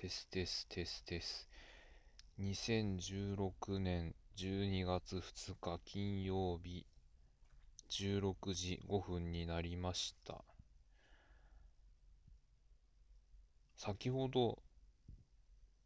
[0.00, 1.48] テステステステス。
[2.38, 6.86] 2016年12月2日金曜日
[7.90, 10.44] 16時5分になりました。
[13.76, 14.62] 先ほど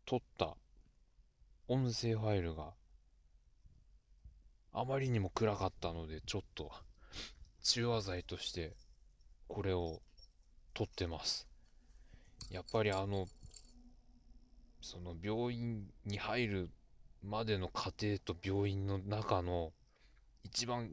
[0.04, 0.58] 撮った
[1.68, 2.74] 音声ファイルが
[4.74, 6.70] あまりにも暗かったのでちょっと
[7.62, 8.76] 中和剤として
[9.48, 10.02] これを
[10.74, 11.48] 撮ってます。
[12.50, 13.27] やっぱりあの
[14.82, 16.70] その病院に入る
[17.24, 19.73] までの過程と病院の中の
[20.45, 20.90] 一番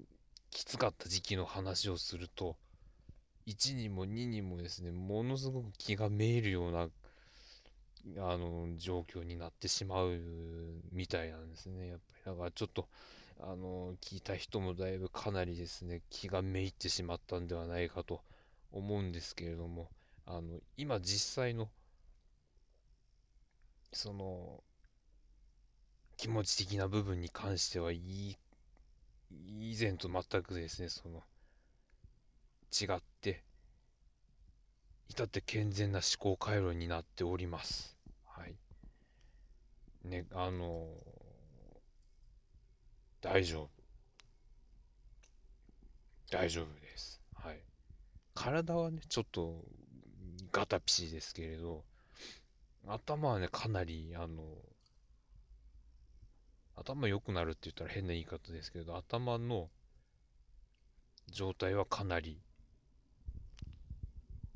[0.52, 2.56] きつかった時期の話をすると
[3.48, 6.88] 1にも2にもですねものすごく気がめいるような
[8.18, 10.20] あの状況になってしまう
[10.92, 11.88] みたいなんですね。
[11.88, 12.88] やっぱりだからちょっと
[13.42, 18.22] あの聞いた人もだいぶかなりですね気がめいってしまったんではないかと
[18.72, 19.90] 思うんですけれども
[20.26, 21.70] あの今実際の
[23.92, 24.64] その
[26.18, 28.38] 気持ち的な部分に関してはいい
[29.32, 31.24] 以前と全くですねその
[32.72, 33.44] 違って
[35.10, 37.98] 至って健全な思考回路になっております。
[38.28, 38.56] はい。
[40.04, 40.88] ねあの
[43.22, 43.70] 大丈夫。
[46.32, 47.20] 大丈夫です。
[47.34, 47.60] はい。
[48.36, 49.66] 体はねちょっと
[50.52, 51.84] ガタピシですけれど
[52.88, 54.44] 頭はね、かなり、あの、
[56.76, 59.70] 頭良くなるって言ったら変な言い方ですけど、頭の
[61.30, 62.42] 状態はかなり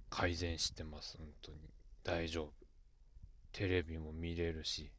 [0.09, 1.57] 改善してます、本当に。
[2.03, 2.53] 大丈夫。
[3.51, 4.91] テレビも見れるし、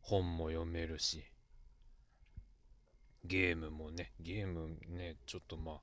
[0.00, 1.24] 本も読めるし、
[3.24, 5.80] ゲームもね、ゲームね、ちょっとま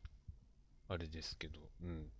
[0.87, 2.11] あ、あれですけど、うん、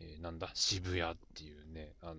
[0.00, 2.14] えー、なんだ、渋谷っていうね、あの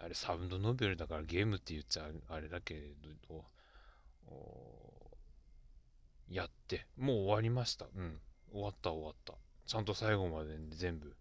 [0.00, 2.80] ー、あれサウンドノベルだからゲームって言っちゃあれだけれ
[3.28, 3.44] ど、
[6.28, 7.86] やって、もう終わりました。
[7.94, 8.20] うん。
[8.50, 9.34] 終わった終わった。
[9.66, 11.14] ちゃんと最後まで、全部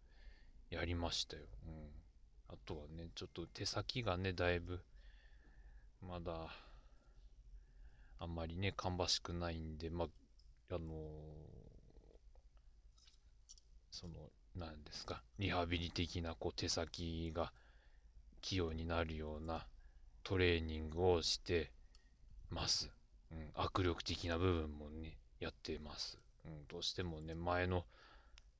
[0.70, 1.44] やりましたよ。
[1.68, 1.90] うん。
[2.50, 4.82] あとはね、ちょっと手先がね、だいぶ、
[6.02, 6.54] まだ、
[8.20, 11.63] あんまりね、芳しくないんで、まあ、あのー
[13.94, 14.14] その、
[14.56, 17.54] 何ですか、リハビリ的なこう手先が
[18.42, 19.68] 器用になるような
[20.24, 21.72] トレーニングをして
[22.50, 22.92] ます。
[23.32, 26.18] うん、握力的な部分もね、やってます。
[26.44, 27.86] うん、どうしてもね、前の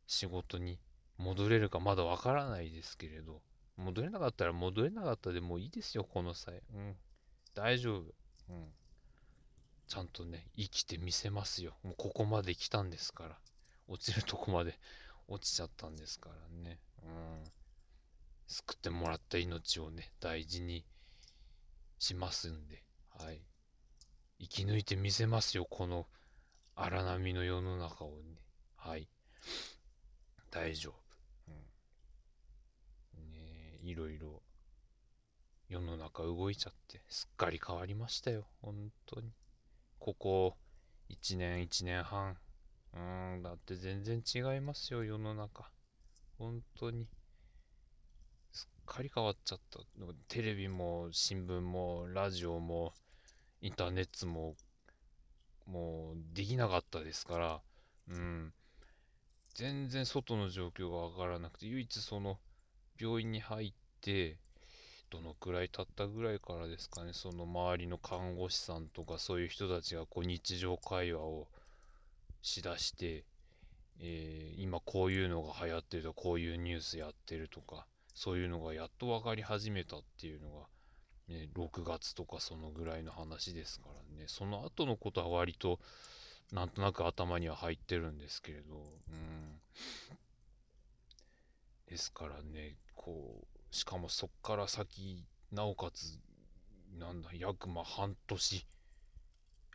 [0.06, 0.80] 仕事に
[1.18, 3.42] 戻れるかまだわからないですけれど、
[3.76, 6.62] 戻れなかったら戻れなかったでもいいですよ、この際。
[6.76, 6.96] うん。
[7.56, 8.14] 大丈夫。
[8.50, 8.72] うん。
[9.88, 11.76] ちゃんとね、生きてみせますよ。
[11.82, 13.40] もうここまで来たんですから。
[13.88, 14.80] 落ちるとこまで
[15.28, 16.36] 落ちちゃったんですから
[16.70, 16.80] ね。
[17.04, 17.44] うん。
[18.48, 20.86] 救ってもらった命をね、大事に
[22.00, 22.84] しますんで、
[23.18, 23.42] はい。
[24.40, 26.08] 生き抜いてみせますよ、この
[26.76, 28.42] 荒波の世の中をね。
[28.76, 29.08] はい。
[30.52, 31.52] 大丈夫。
[33.18, 33.32] うん。
[33.32, 34.44] ねいろいろ
[35.70, 39.34] 世の中動いちゃって、すっかり変わりましたよ、本当に。
[39.98, 40.58] ここ
[41.10, 42.38] 1年、1年半、
[42.96, 43.00] う
[43.38, 45.70] ん、だって全然違いますよ、世の中。
[46.38, 47.08] 本当に。
[48.52, 49.80] すっかり変わっちゃった。
[50.28, 52.94] テレビも、新聞も、ラジオも、
[53.62, 54.56] インターネットも、
[55.66, 57.62] もう、できなかったですから、
[58.10, 58.54] うん。
[59.56, 62.40] 全然外の状況がわからなくて、唯一その、
[63.00, 64.38] 病院に入って、
[65.10, 71.48] どのくらい経ったぐらいからですかね、その周りの看護師さんとかそういう人たちがこう日常会話を
[72.44, 73.24] しだして、
[74.00, 80.68] えー、今こういうのが流行ってるとこういうニュースやってるとかそういうのがやっと分かり始めたっていうのが、
[81.30, 84.26] ね、6月とかそのぐらいの話ですからね。
[84.28, 85.80] その後のことは割と
[86.52, 89.60] なんとなく頭には入ってるんですけれどうん。
[91.88, 96.20] ですからねこうしかもそっから先なおかつ
[97.00, 98.68] なんだ約まあ半年。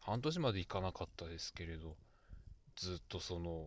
[0.03, 1.97] 半年までいかなかったですけれど
[2.79, 3.67] ずっとその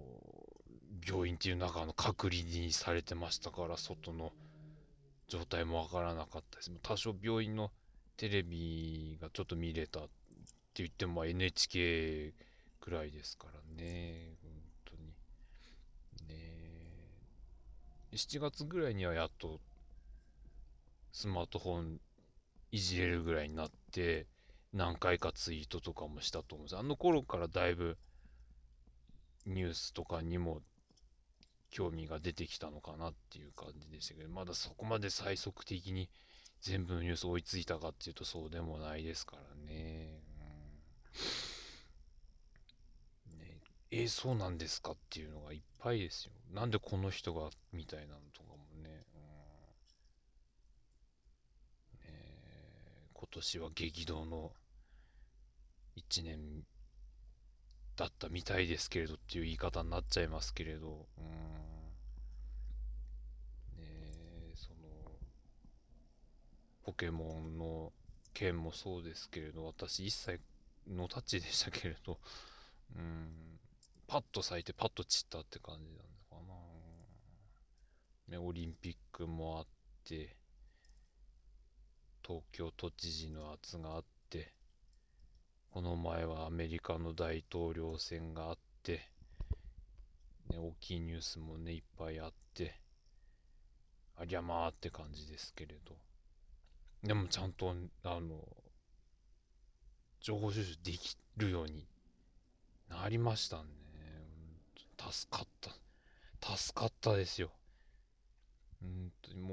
[1.05, 4.31] 病院っていう中の隔離にされてましたから外の
[5.27, 6.71] 状態もわからなかったです。
[6.81, 7.71] 多少病院の
[8.15, 10.09] テレビがちょっと見れたって
[10.75, 12.33] 言っても NHK
[12.79, 14.37] くらいですからね。
[14.41, 14.51] 本
[14.85, 15.13] 当に。
[16.29, 16.35] ね。
[18.13, 19.59] 7月ぐらいにはやっと
[21.11, 21.99] スマートフォン
[22.71, 24.25] いじれるぐらいになって
[24.71, 26.77] 何回かツイートとかもしたと思うんです。
[26.77, 27.97] あの頃からだいぶ
[29.45, 30.61] ニュースとかにも
[31.71, 36.09] 興味が出てきたのかなっていう感じでしたけど、まだそこまで最速的に
[36.59, 40.21] 全部のニュース追いついたかっていうとそうでもないですからね。
[43.37, 43.57] ね
[43.89, 46.33] えー、そうなんですかっていうのがいっぱいですよ。
[46.53, 49.05] なんでこの人がみたいなのとかもね。
[52.03, 54.51] うん、ね今年は激動の
[55.95, 56.63] 1年
[57.95, 61.25] だったみたいですけれどっていう言い方になっちゃいますけれど、うん、
[63.83, 63.85] ね
[64.55, 64.77] その、
[66.83, 67.91] ポケモンの
[68.33, 70.39] 件もそうですけれど、私一切
[70.87, 72.19] のタッチでしたけれど、
[72.95, 73.59] うん、
[74.07, 76.53] パッと咲いてパッと散ったって感じなのか
[78.29, 78.37] な。
[78.37, 79.65] ね、オリンピックもあっ
[80.05, 80.35] て、
[82.25, 84.53] 東京都知事の圧があって、
[85.71, 88.99] この前はアメリカの大統領選があって、
[90.49, 92.75] ね、大きいニュースもね、いっぱいあって、
[94.17, 95.95] ありゃまーって感じですけれど。
[97.03, 97.73] でもちゃんと、
[98.03, 98.45] あの、
[100.19, 101.87] 情報収集できるように
[102.89, 103.63] なりましたね。
[105.09, 105.47] 助かっ
[106.41, 106.57] た。
[106.57, 107.49] 助かったですよ。
[108.83, 109.51] うんと、も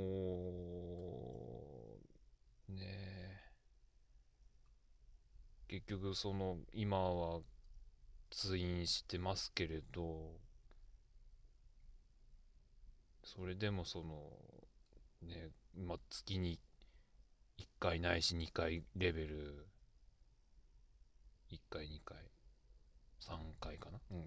[2.68, 3.18] う、ねえ。
[5.68, 7.40] 結局その今は
[8.30, 10.32] 通院してますけれど
[13.24, 14.32] それでもその
[15.22, 16.58] ねまあ月に
[17.58, 19.66] 1回ないし2回レベル
[21.52, 22.16] 1回2回
[23.20, 24.22] 3回かな、うん、っ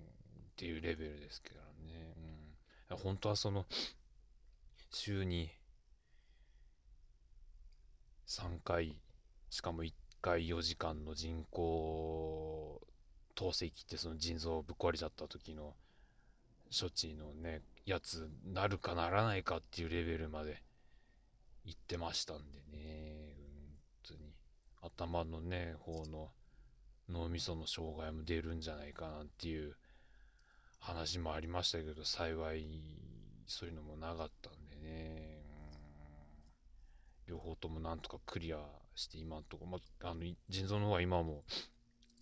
[0.56, 2.14] ていうレベルですけどね、
[2.90, 3.66] うん、本当はその
[4.92, 5.50] 週に
[8.28, 8.96] 3回
[9.50, 12.82] しかも1回4時間の人工
[13.36, 15.74] 透析ってその腎臓ぶっ壊れちゃった時の
[16.78, 20.62] 処置のねやつなるかならないかっていうレベルまで
[21.66, 23.36] 行ってましたんでね
[24.08, 24.34] 本当に。
[24.84, 26.30] 頭のね方の
[27.10, 29.76] 脳みその障害も出るんじゃないかなっていう
[30.80, 32.66] 話もありましたけど幸い
[33.48, 35.31] そういうのもなかったんでね。
[37.32, 38.58] 両方ともなんとかクリア
[38.94, 41.44] して今のところ、まあ、あの腎臓の方は今も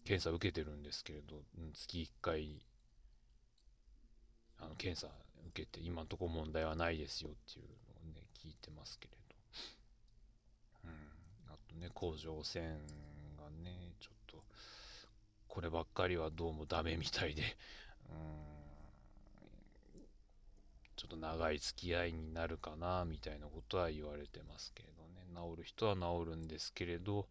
[0.06, 2.62] 検査受けてるんですけれど、うん月1回
[4.60, 5.08] あの検査
[5.48, 9.20] 受けて今のところ問題はないですよっていうのをね聞いてますけれど、
[10.86, 12.64] うん、あとね甲状腺
[13.38, 14.44] がねちょっと
[15.48, 17.42] こればっかりはどうもダメみたいで、
[18.10, 18.59] うん。
[21.00, 25.20] ちょっと長い付き合いになるかなみたいなことは言われてますけどね。
[25.34, 27.28] 治る人は治るんですけれど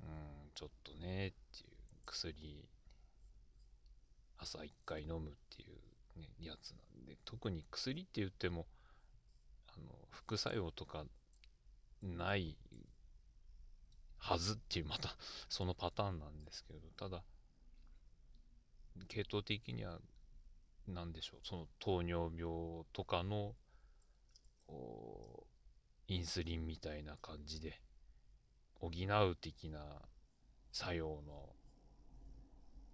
[0.00, 0.08] うん
[0.54, 1.70] ちょっとねっていう
[2.06, 2.64] 薬
[4.38, 8.66] 朝1回飲むっていう、ね、やつなんで特に薬って言っても
[9.68, 11.04] あの副作用とか
[12.02, 12.56] ない
[14.16, 15.14] はずっていうまた
[15.50, 17.22] そのパターンなんですけどただ
[19.08, 19.98] 系統的には
[20.88, 23.54] 何でしょうその糖尿病とかの
[26.08, 27.80] インスリンみたいな感じで
[28.80, 30.02] 補う的な
[30.72, 31.50] 作用の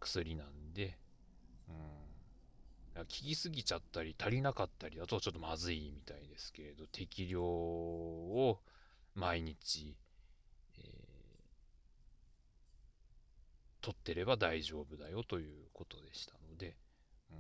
[0.01, 0.99] 薬なんで、
[1.69, 1.75] うん、
[3.01, 8.61] 効きすぎちゃったり足りなかったりだとちょっとまずいみたいですけれど適量を
[9.15, 9.97] 毎日、
[10.79, 10.85] えー、
[13.81, 16.77] 取ってれば大丈夫だよということでしたので、
[17.31, 17.39] うん、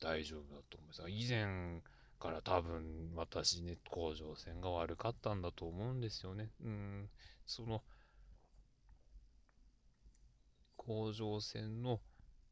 [0.00, 1.02] 大丈夫だと思います。
[1.08, 1.82] 以前
[2.18, 6.50] から多分私ね、甲状腺が悪かったんだと思うんですよね。
[6.64, 7.10] うん、
[7.46, 7.82] その、
[10.76, 12.00] 甲状腺の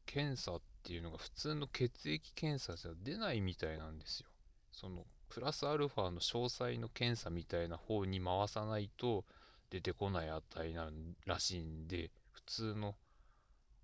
[0.05, 4.29] 検査っていうのが普通の血液検査じゃ出ないみたいなんですよ。
[4.71, 9.25] そのプラスアルファの詳細の検査みたいな方に回さないと
[9.69, 10.89] 出てこない値な
[11.25, 12.95] らしいんで普通の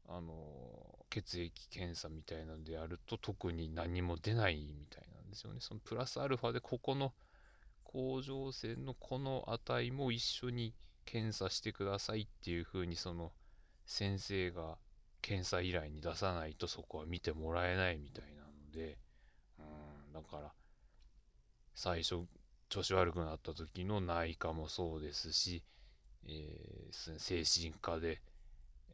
[0.07, 0.33] あの
[1.09, 5.59] 血液検査みたいなのでやると特に何も出ないみたいなんですよね。
[5.61, 7.13] そのプラスアルファでここの
[7.83, 10.73] 甲状腺のこの値も一緒に
[11.05, 13.31] 検査してくださいっていうふうにその
[13.85, 14.77] 先生が
[15.21, 18.97] 検査依頼に出さないとそこは見てもらえないみたいなので、
[19.59, 19.61] う
[20.09, 20.51] ん、だから
[21.73, 22.25] 最初
[22.69, 25.63] 調子悪くなった時の内科もそうですし、
[26.27, 28.21] えー、精神科で、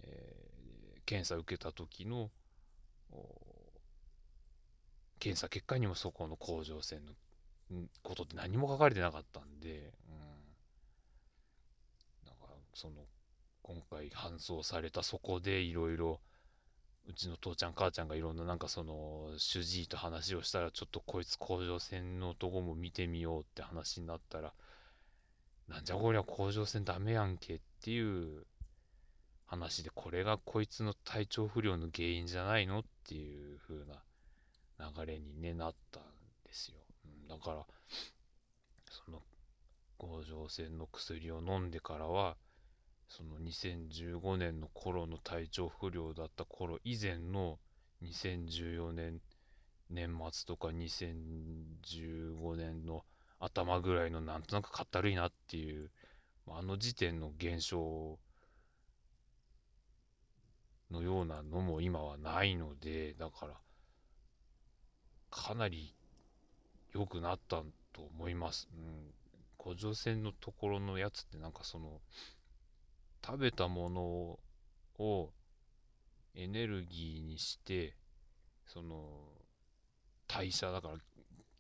[0.04, 0.51] えー
[1.12, 2.30] 検査受けた時の
[5.20, 7.12] 検査結果にもそこの甲状腺の
[8.02, 10.14] ことって何も書かれてなかったんで、う
[12.24, 12.94] ん、だかその
[13.62, 16.22] 今回搬送されたそこでいろいろ
[17.10, 24.54] うちの父ちゃん母ちゃんがいろんななんかその主治医と話をしたらちょっとこいつ甲状腺のとこも見てみようって話になったら
[25.68, 28.46] なんじゃこりゃ甲状腺ダメやんけっていう
[29.52, 34.02] 話でこれがこいつの体調不良の原因じゃないのっていう風な
[34.96, 36.04] 流れに、ね、なったん
[36.46, 37.66] ですよ、うん、だから
[38.90, 39.22] その
[39.98, 42.38] 甲状腺の薬を飲んでからは
[43.10, 47.60] その2015年の頃の体調不良だった頃以前の
[48.04, 49.20] 2014年
[49.90, 53.04] 年末とか2015年の
[53.38, 55.92] 頭ぐらいのなんとなくかったるいなっていう
[56.48, 58.18] あの時点の現象
[61.02, 63.54] ようなのも今はないのでだから
[65.30, 65.94] かなり
[66.94, 68.70] 良くなったと思います。
[68.74, 69.14] うん。
[69.58, 72.02] 甲状腺のところのやつってなんかその
[73.24, 74.40] 食べたもの
[75.04, 75.30] を
[76.34, 77.96] エネルギーにして
[78.66, 79.06] その
[80.28, 80.96] 代謝だから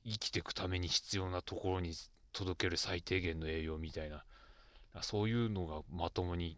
[0.03, 1.93] 生きていくために必要なところに
[2.33, 4.23] 届ける最低限の栄養みたいな
[5.01, 6.57] そういうのがまともに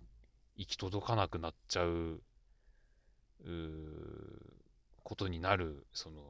[0.56, 2.22] 行き届かなくなっちゃう
[5.04, 6.22] ことになるその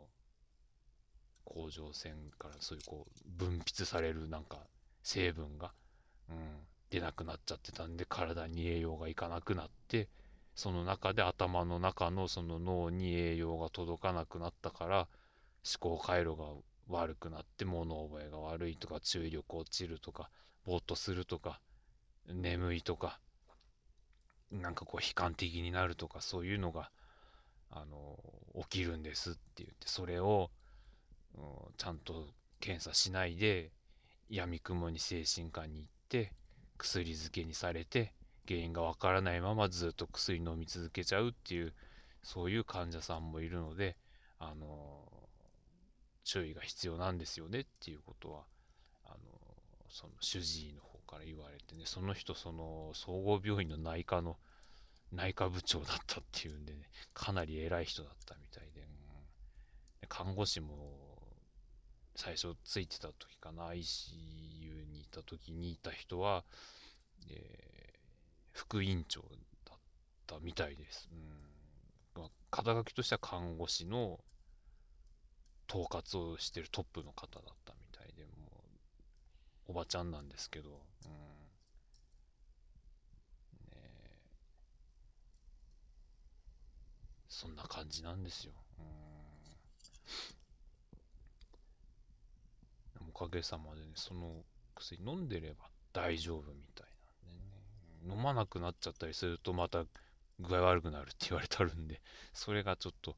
[1.45, 4.59] 甲状腺からそういうこう分泌されるなんか
[5.03, 5.73] 成分が、
[6.29, 6.35] うん、
[6.89, 10.09] 出なくなっちゃってたんで体に栄養がいかなくなって
[10.55, 14.97] その中で頭の中のその脳に栄養が届かなくなったから
[15.81, 16.45] 思考回路が
[16.87, 20.29] 悪くなって物覚えが悪いとか注意力落ちるとか
[20.65, 21.59] ぼーっとするとか
[22.27, 23.19] 眠いとか
[24.51, 26.91] なんかこう悲観的になるとかそういうのが
[27.75, 28.19] あの
[28.69, 30.51] 起きるんですって言ってそれを、
[31.35, 31.43] うん、
[31.77, 32.27] ちゃんと
[32.59, 33.71] 検査しないで
[34.29, 36.31] やみくもに精神科に行って
[36.77, 38.13] 薬漬けにされて
[38.47, 41.73] 原因がわからないままずっと薬飲み続けちゃうっていう
[42.21, 43.97] そういう患者さんもいるので
[44.39, 45.03] あの
[46.23, 48.43] 注意が必要なんですよねっていうことは
[49.05, 49.17] あの
[49.89, 54.37] その主治医の方から言われてねその人その総合病院の内科の
[55.13, 60.93] 内科部長だったっていうんでねかなり偉い人だったみたいで、うん、看護師も
[62.15, 66.43] 最初ついてた時かな ICU にいた時にいた人は、
[67.29, 67.97] えー、
[68.51, 69.21] 副院長
[69.65, 69.79] だっ
[70.27, 71.09] たみたいです。
[71.11, 71.53] うん
[72.15, 74.19] まあ、肩書きとしては看護師の
[75.69, 78.29] 統括をしてるトップの方だったみたいで、も
[79.67, 80.69] う、おばちゃんなんですけど、
[81.05, 81.22] うん。
[87.33, 88.53] そんな感じなんですよ。
[88.77, 88.85] うん
[93.09, 94.43] おかげさまでね、その
[94.75, 96.87] 薬飲んでれば大丈夫みたい
[98.07, 99.85] なね、飲まなくなっちゃったりするとまた
[100.39, 102.01] 具合悪くなるって言われてるんで、
[102.33, 103.15] それがちょっと、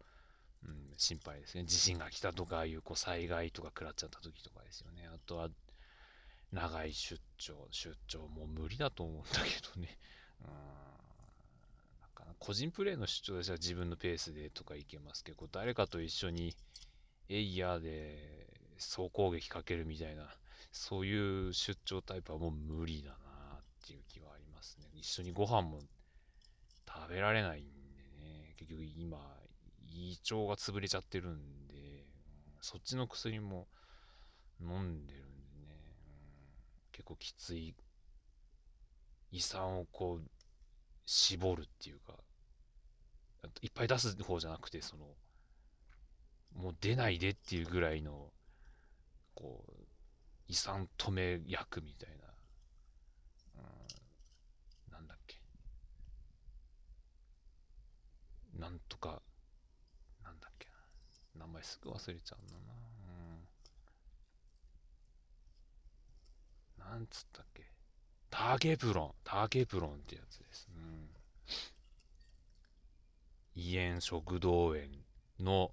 [0.66, 1.66] うん、心配ですね。
[1.66, 5.08] 地震が来たとか、ああいうこう災害とか食らっちゃった時とかですよね。
[5.14, 5.50] あとは、
[6.52, 9.98] 長い出張、出張もう無理だと思うんだけどね。
[10.42, 10.95] うん
[12.40, 16.56] 個人プレイの出張では自分のペースでとかいけますけど、誰かと一緒に
[17.30, 20.30] エイヤーで総攻撃かけるみたいな、
[20.72, 23.16] そういう出張タイプはもう無理だな
[23.60, 24.90] っていう気はありますね。
[24.94, 25.80] 一緒にご飯も
[26.88, 29.18] 食べられないんでね、結局今、
[29.88, 32.06] 胃腸が潰れちゃってるんで、
[32.62, 33.68] そっちの薬も
[34.60, 35.78] 飲んでるんでね、
[36.92, 37.76] 結構きつい、
[39.32, 40.30] 胃酸をこう、
[41.06, 42.14] 絞るっていうか、
[43.62, 45.06] いっぱい出す方じゃなくて、その、
[46.54, 48.32] もう出ないでっていうぐらいの
[49.36, 49.72] こう、
[50.48, 53.62] 遺産止め役みたいな、
[54.88, 55.38] うん、なんだっけ。
[58.58, 59.22] なんとか、
[60.24, 60.68] なんだっけ。
[61.38, 62.60] 名前すぐ忘れちゃうんだな。
[66.88, 67.70] うん、なんつったっけ。
[68.30, 69.12] ターゲプロン。
[69.26, 70.70] ターゲプロンってやつです。
[70.74, 70.75] うん、
[73.56, 74.88] 胃炎、食道炎
[75.40, 75.72] の、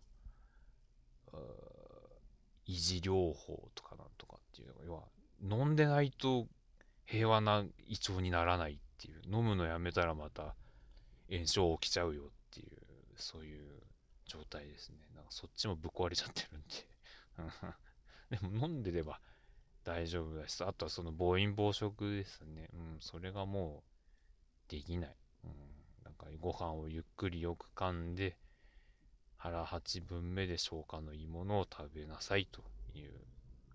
[2.67, 5.03] 維持療法とかなんとかっていうのが、要は、
[5.43, 6.47] 飲んでないと
[7.07, 10.55] 平和な胃腸にならないっていう、飲むのやめたらまた
[11.31, 12.79] 炎症起きちゃうよっていう、
[13.17, 13.83] そういう
[14.27, 14.97] 状態ですね。
[15.15, 19.21] なんかそっちもぶっ壊れちゃってるんで でも飲んでれば
[19.85, 22.69] 大丈夫だし、あとはその暴飲暴食ですね。
[22.73, 23.83] うん、それがも
[24.69, 25.17] うできない。
[25.45, 25.72] うん、
[26.23, 28.37] なんかご飯をゆっくりよく噛んで、
[29.37, 32.63] 腹八分目で消化のいいものを食べなさいと
[32.95, 33.13] いう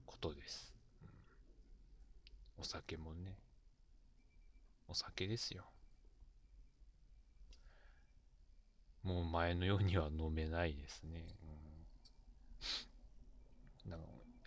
[0.05, 0.73] ことです。
[1.01, 1.05] う
[2.61, 3.37] ん、お酒もね、
[4.87, 5.65] お酒ですよ。
[9.03, 11.25] もう前のようには飲めないですね。
[13.85, 13.93] うん、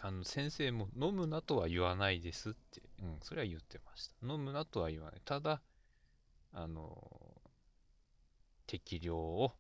[0.03, 4.15] あの先生も飲むなとは言わないですって、うん、それは言ってました。
[4.27, 5.21] 飲むなとは言わない。
[5.25, 5.61] ただ、
[6.53, 7.20] あの、
[8.71, 9.53] 適量を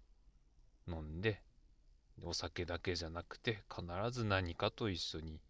[0.86, 1.42] 飲んで、
[2.22, 5.40] お酒だけじゃなくて、必ず何かと一緒に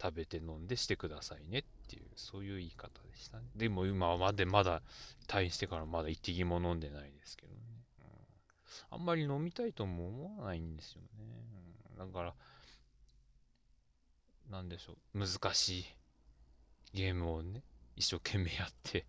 [0.00, 3.44] 食べて飲んでしてくださいねっていう、そういう言い方でしたね。
[3.56, 4.82] でも今までまだ
[5.26, 7.58] 退院してからまだ一滴も飲んでないですけどね。
[8.90, 11.08] うん、あんまり飲みたいとも思わないんですよね。
[11.98, 12.34] うん、だから、
[14.48, 15.84] なんでしょう、難しい
[16.94, 17.64] ゲームをね、
[17.96, 19.06] 一生懸命やって、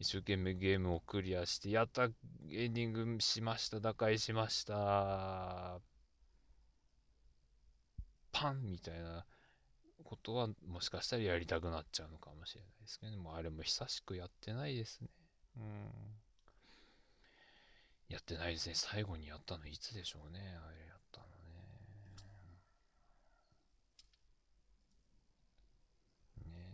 [0.00, 5.80] 一生懸命ゲームをクリアして、やった、エンディングしました、打開しました、
[8.32, 9.24] パンみたいな
[10.04, 15.08] ことはもしかしたらやりたくなっちゃうのかもしれないですけど、ね、もうあれも久しくやってないですね。
[15.58, 15.64] うん。
[18.08, 18.74] やってないですね。
[18.74, 20.40] 最後にやったのいつでしょうね。
[20.40, 20.42] あ
[20.72, 21.32] れやったのね。
[26.46, 26.66] ね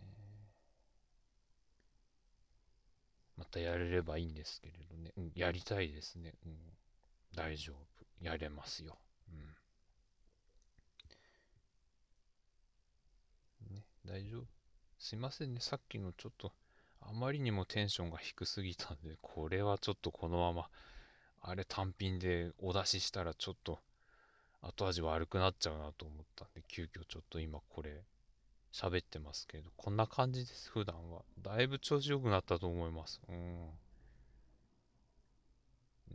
[3.36, 5.11] またやれればいいんですけれどね。
[5.17, 6.33] うん、やりたいですね。
[6.45, 6.57] うん。
[7.35, 7.77] 大丈夫。
[8.21, 8.97] やれますよ。
[9.29, 9.35] う
[13.73, 13.83] ん。
[14.05, 14.45] 大丈夫
[14.99, 15.59] すいませんね。
[15.59, 16.51] さっきのちょっと、
[17.01, 20.69] あまりにもテンションが低すぎたんで、これはちょっとこのまま、
[21.41, 23.79] あれ単品でお出ししたらちょっと
[24.61, 28.03] 後味悪くなっちゃうなと思ったんで、急遽ちょっと今これ
[28.77, 31.23] 喋ってますけど、こんな感じです、普段は。
[31.41, 33.19] だいぶ調子良くなったと思います。
[33.27, 33.71] うん。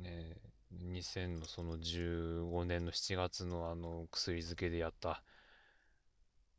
[0.01, 0.37] ねえ、
[0.71, 5.25] 2000のその15年の7月のあの薬漬けでやった、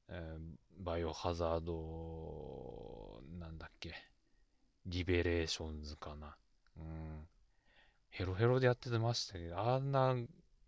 [0.09, 3.95] えー、バイオハザード、なんだっけ、
[4.85, 6.35] リベレーションズかな。
[6.77, 7.27] うん。
[8.09, 10.17] ヘロヘロでやってましたけど、あんな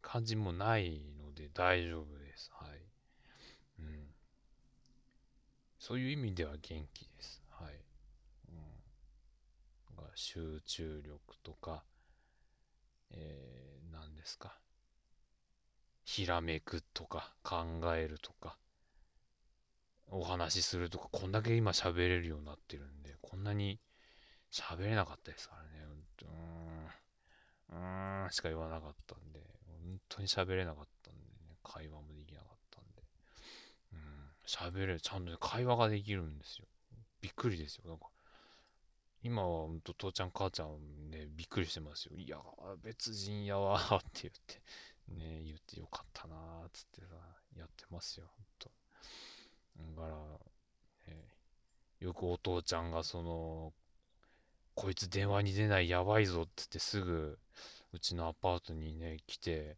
[0.01, 2.49] 感じもないので大丈夫です。
[2.53, 2.79] はい。
[3.79, 4.15] うん。
[5.87, 7.43] そういう意味では元気です。
[7.51, 7.75] はい。
[8.49, 10.05] うん。
[10.15, 11.83] 集中力とか、
[13.11, 14.57] えー、何ですか。
[16.03, 18.57] ひらめくとか、考えるとか、
[20.07, 23.79] お話しするとか、こんだけ今喋れるようになってるんで、こんなに
[24.51, 25.85] 喋れなかったですからね。
[27.69, 33.03] うん、うーんしか言わなかったんで、本当に喋れなかったんでね、会話もできなかったんで。
[33.93, 36.67] うん、喋れる、ちゃんと、会話ができるんですよ。
[37.21, 37.89] びっくりですよ。
[37.89, 38.07] なんか、
[39.23, 42.15] 今は本当父ちゃん母ちゃんね、びっくりしてますよ。
[42.15, 42.37] いや、
[42.83, 44.61] 別人やわって言って、
[45.07, 47.15] ね、言ってよかったなーっつってさ、
[47.57, 48.71] やってますよ、本当
[49.95, 50.39] だから、
[51.07, 51.25] え、
[51.99, 53.73] よくお父ちゃんがその、
[54.75, 57.39] こいつ電話に出ないやばいぞって言ってすぐ、
[57.93, 59.77] うちのアパートにね、来て、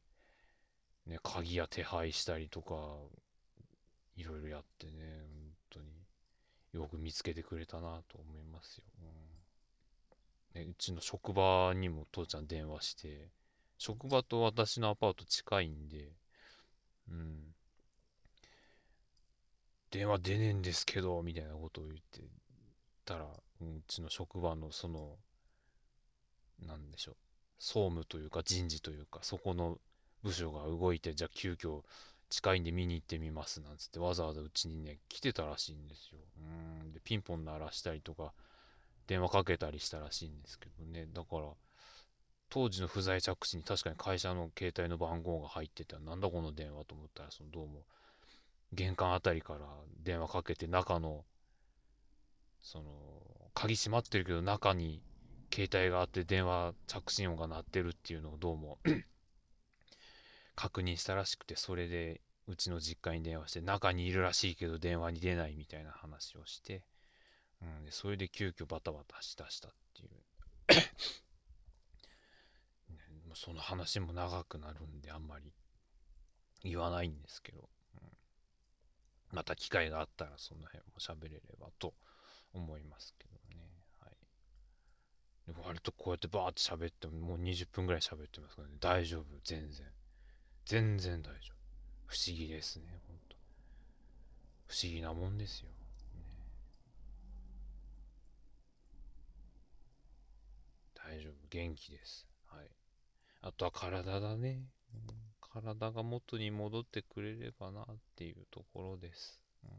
[1.06, 2.98] ね、鍵や手配したりとか、
[4.18, 4.94] いろいろやってね、
[5.30, 5.88] 本当に。
[6.74, 8.84] よく見つけてくれたなと思いますよ。
[10.56, 13.30] うん、ね、うちの職場にも父ちゃん電話して、
[13.78, 16.12] 職場と私のアパート近いんで、
[17.10, 17.56] うん、
[19.92, 22.22] 電話出ねえんですけど、みたいなことを言って
[23.06, 25.16] たら、うちの職場のその、
[26.66, 27.16] なんでしょう、
[27.60, 29.80] 総務というか人事というか、そこの
[30.24, 31.84] 部署が動いて、じゃあ急遽
[32.30, 36.20] 近いんで見に行ってみますなんつってわざわざうちにね、来てたらしいんですよ。
[36.40, 36.92] うん。
[36.92, 38.34] で、ピンポン鳴らしたりとか、
[39.08, 41.08] 電話かけたりしたらしいんですけどね。
[41.14, 41.48] だから、
[42.50, 47.84] 当時の不在着信に確かに会社の携帯の番号が入ってて、なんだこの電話と思ったら、そのどうも
[48.74, 49.60] 玄関あたりから
[50.04, 51.24] 電話かけて中の
[52.62, 52.84] その
[53.54, 55.02] 鍵閉まってるけど中に
[55.54, 58.78] 携帯があって電話着信音が鳴ってるっていうのをどうも
[60.58, 66.84] 確認したらしくてそれでうちの実家に電話して中にいるらしいけど電話に出ないみたいな話をして、
[67.62, 70.10] うん、でそれで急遽バタバタしだしたっていう
[73.36, 75.54] その話も長くなるんであんまり
[76.64, 77.70] 言わないんですけど
[78.02, 78.10] うん
[79.32, 81.94] また機会があったらその辺も喋れればと
[82.54, 83.62] 思いますけどね。
[84.00, 84.18] はい。
[85.68, 88.78] 割とこうやってバーって喋ってももう20分ぐらい喋ってますからね。
[88.80, 89.26] 大丈夫。
[89.44, 89.86] 全然。
[90.68, 91.56] 全然大丈夫。
[92.08, 93.00] 不思議ですね。
[93.08, 93.38] ほんと。
[94.68, 95.70] 不思議なもんですよ。
[95.70, 95.76] ね、
[100.94, 101.34] 大丈夫。
[101.50, 102.28] 元気です。
[102.48, 102.70] はい。
[103.44, 104.66] あとは体だね。
[105.40, 107.86] 体が元に戻ってくれればなっ
[108.18, 109.40] ていうところです。
[109.64, 109.72] うん、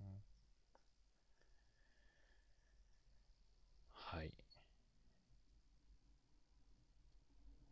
[3.92, 4.32] はい。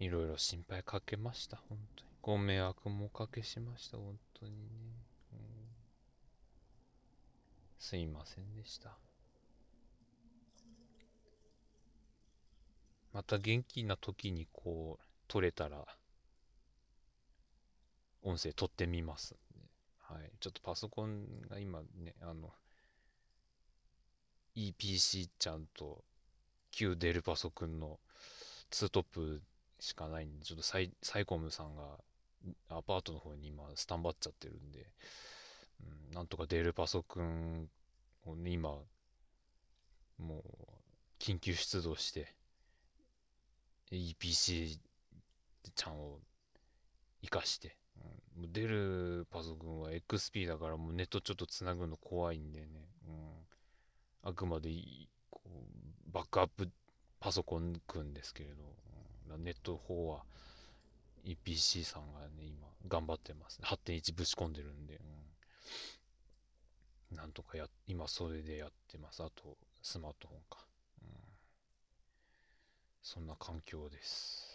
[0.00, 2.06] いろいろ心配かけました、本当に。
[2.27, 4.59] ご迷惑もおかけしました、本当にね。
[5.33, 5.39] うん、
[7.79, 8.99] すいませんでした。
[13.12, 15.87] また元気な時にこう、撮れたら、
[18.25, 19.37] 音声撮ってみます。
[20.01, 20.33] はい。
[20.41, 22.53] ちょっとパソコンが今ね、あの、
[24.57, 26.03] EPC ちゃんと
[26.73, 28.01] 旧デルパソくんの
[28.73, 29.43] 2トップ
[29.79, 32.01] しかないんで、ちょっとサイサイコムさんが
[32.68, 34.87] アパートの方に今スタンバっちゃってるんで、
[36.09, 37.68] うん、なんとかデルパソくん
[38.24, 38.85] をね、今、も
[40.18, 40.32] う
[41.18, 42.35] 緊急出動して、
[43.92, 44.78] EPC
[45.74, 46.18] ちゃんを
[47.22, 47.76] 生かして、
[48.37, 52.66] うん、出るパソコンは XP だからもうネットちょっとつなぐの怖いんでね、
[53.09, 53.11] う
[54.28, 54.70] ん、あくまで
[55.30, 56.68] こうバックアップ
[57.20, 58.56] パソコン組んですけれど、
[59.35, 60.24] うん、ネット方は
[61.27, 63.67] EPC さんがね、今頑張ってます、ね。
[63.69, 65.01] 8.1ぶち込んでるんで、
[67.11, 69.23] うん、なんとかや、今それでやってます。
[69.23, 70.59] あと、スマートフォンか。
[71.03, 71.09] うん、
[73.03, 74.47] そんな環境です。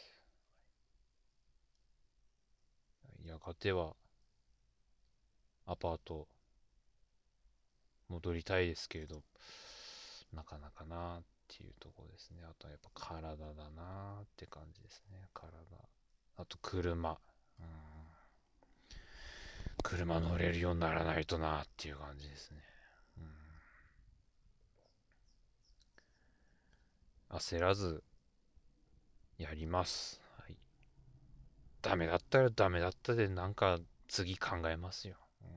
[3.26, 3.94] やがては
[5.66, 6.28] アパート
[8.10, 9.22] 戻りたいですけれど、
[10.34, 12.42] なかなかなっていうとこですね。
[12.44, 15.28] あとはやっぱ体だなって感じですね。
[15.34, 15.52] 体。
[16.41, 17.12] あと車。
[17.60, 17.65] うん。
[19.84, 22.58] 車乗れるようにならないとなっていう感じですね。
[27.30, 27.38] うん。
[27.38, 28.04] 焦らず
[29.38, 30.21] やります。
[30.38, 30.58] はい
[31.82, 35.17] ダメだったらダメだったで、なんか次考えますよ。
[35.41, 35.49] うん、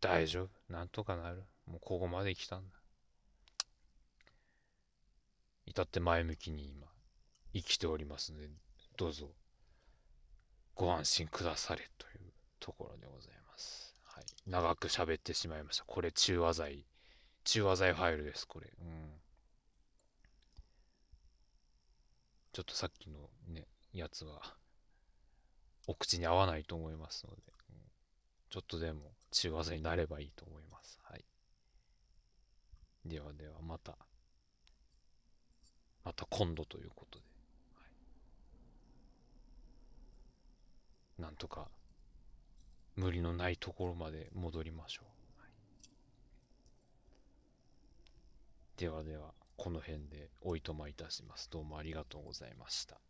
[0.00, 0.72] 大丈夫。
[0.72, 1.44] なんとかなる。
[1.66, 2.74] もうここまで来たんだ。
[5.66, 6.86] 至って前向きに今、
[7.52, 8.48] 生きておりますので、
[9.02, 9.28] どうぞ、
[10.76, 13.96] ご安心くだされというところでございます。
[14.04, 14.24] はい。
[14.46, 15.84] 長く喋ってしまいました。
[15.84, 16.86] これ、中和剤。
[17.42, 18.70] 中和剤ファイルです、これ。
[18.80, 19.20] うん。
[22.52, 24.40] ちょっとさっきのね、やつは、
[25.88, 27.76] お口に合わないと思いますので、うん、
[28.50, 31.00] ちょっとでも中和剤になればいいと思います。
[31.02, 31.24] はい。
[33.04, 33.98] ではでは、また、
[36.04, 37.24] また今度ということで、
[37.74, 37.92] はい、
[41.18, 41.68] なんとか
[42.96, 45.40] 無理のないところまで戻りましょう。
[45.40, 45.50] はい、
[48.76, 51.48] ではでは、この辺でおいとまいたします。
[51.50, 53.00] どうもありがとうございました。